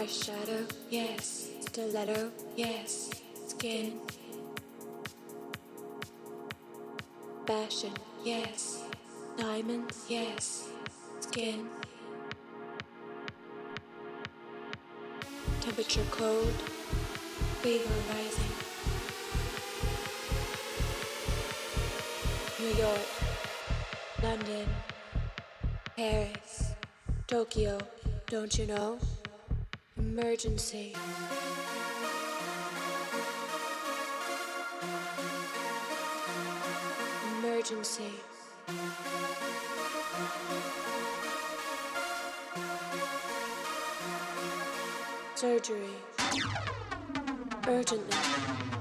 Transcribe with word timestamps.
Eyeshadow, 0.00 0.64
yes. 0.88 1.50
Stiletto, 1.60 2.32
yes. 2.56 3.10
Skin. 3.48 4.00
Fashion, 7.46 7.92
yes. 8.24 8.82
Diamonds, 9.36 10.06
yes. 10.08 10.68
Skin. 11.20 11.68
Temperature 15.60 16.06
cold. 16.10 16.54
Fever 17.60 17.94
rising. 18.08 18.54
New 22.58 22.74
York. 22.82 23.08
London. 24.22 24.66
Paris. 25.94 26.72
Tokyo. 27.26 27.78
Don't 28.28 28.56
you 28.56 28.66
know? 28.66 28.98
Emergency. 30.20 30.94
Emergency. 37.38 38.12
Surgery. 45.34 45.88
Urgently. 47.66 48.79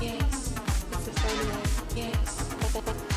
Yes. 0.00 0.52
It's 0.92 1.04
the 1.04 1.10
funway, 1.12 1.96
yes. 1.96 3.09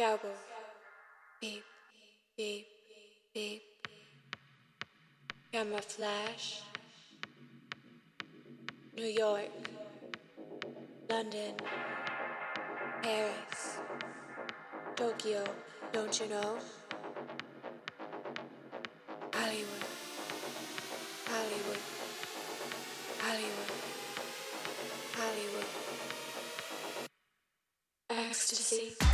Scalpel. 0.00 0.30
Beep, 1.42 1.62
beep, 2.34 2.66
beep. 3.34 3.60
Camera 5.52 5.82
flash. 5.82 6.62
New 8.96 9.04
York. 9.04 9.50
London. 11.10 11.54
Paris. 13.02 13.76
Tokyo. 14.96 15.44
Don't 15.92 16.18
you 16.18 16.28
know? 16.30 16.56
Hollywood. 19.34 19.86
Hollywood. 21.28 21.82
Hollywood. 23.18 23.70
Hollywood. 25.12 25.70
Ecstasy. 28.08 29.09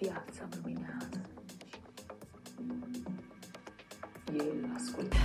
piazza 0.00 0.46
promenata. 0.48 1.20
Glielo 4.24 4.74
ascoltavo. 4.74 5.19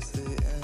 is 0.00 0.10
the 0.12 0.30
end. 0.30 0.59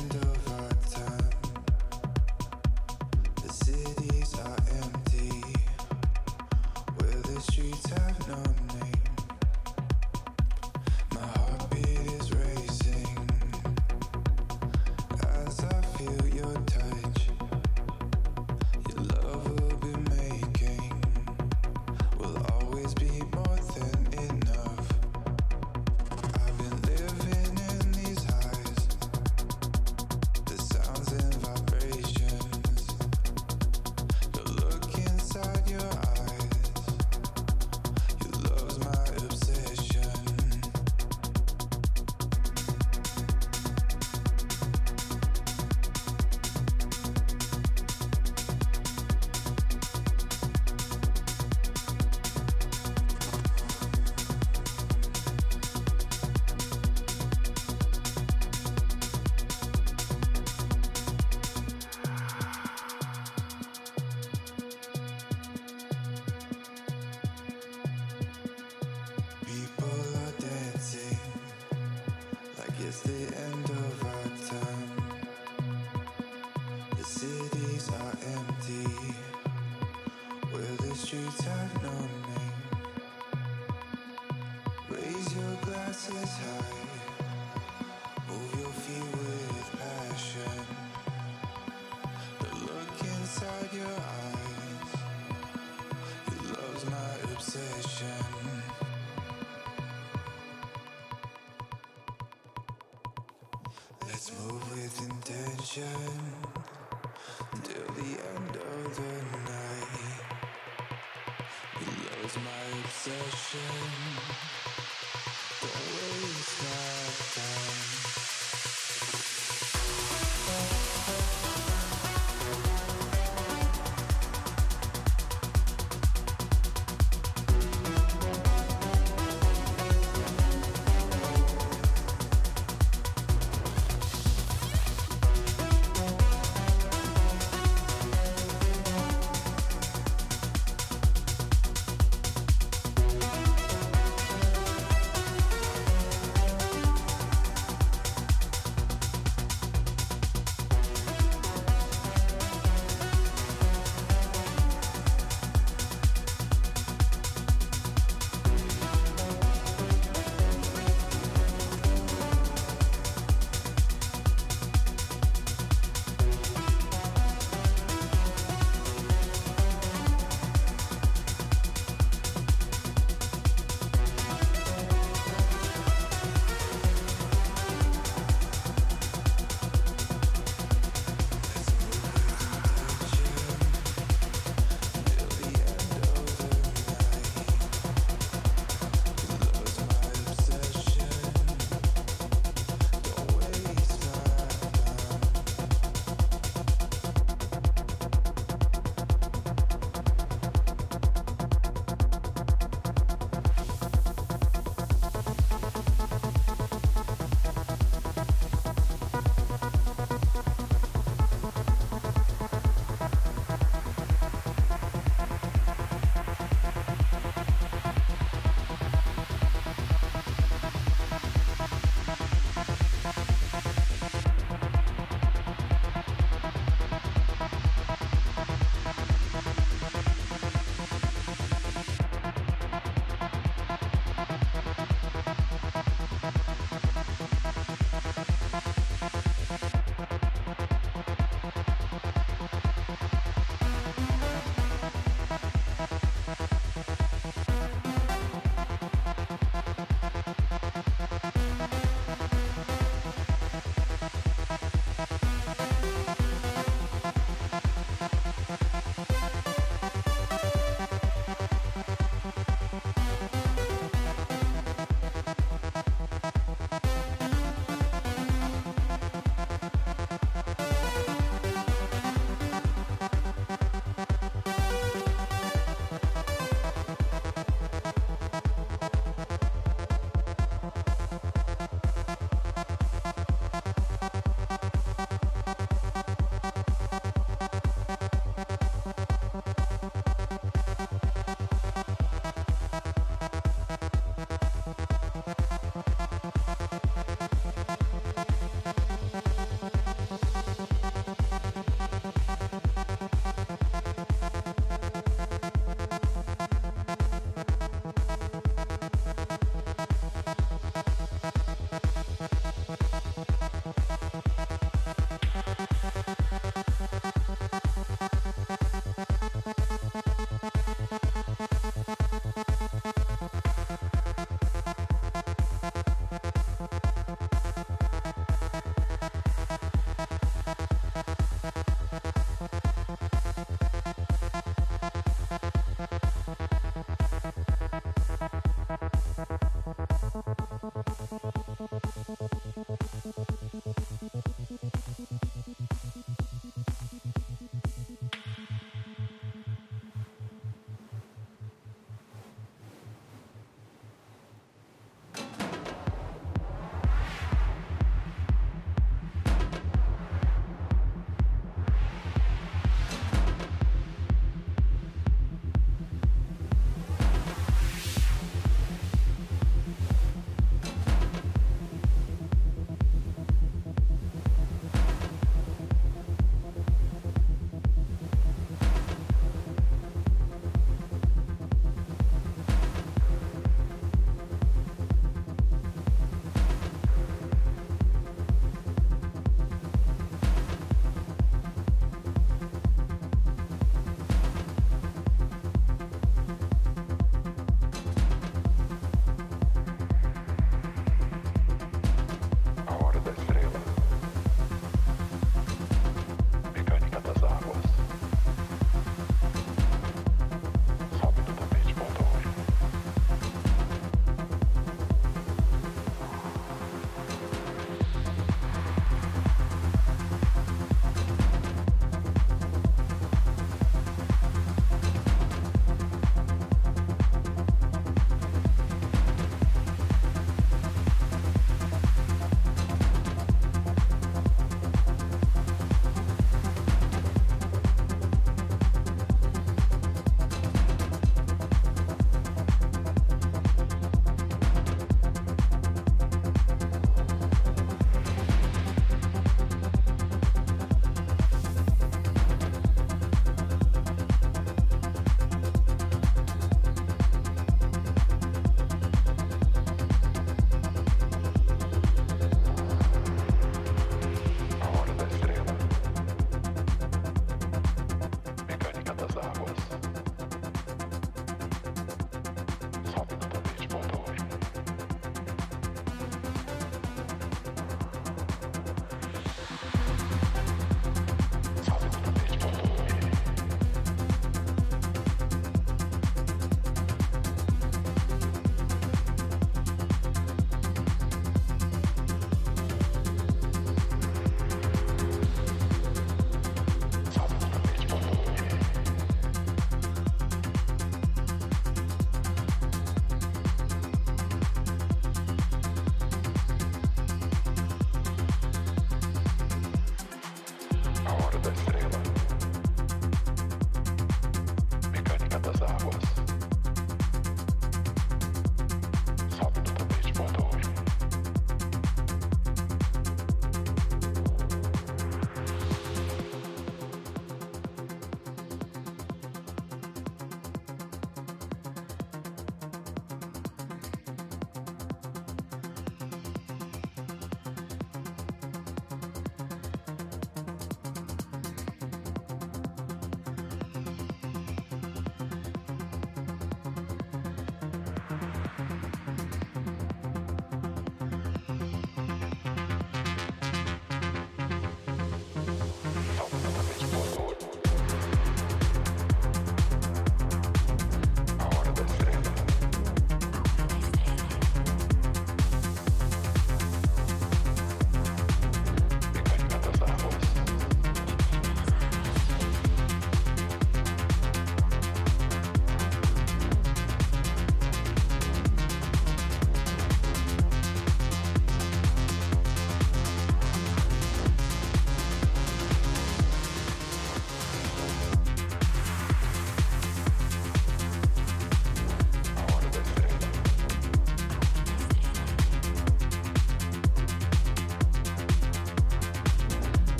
obsession. 112.86 114.05